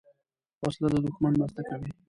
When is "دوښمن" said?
1.05-1.33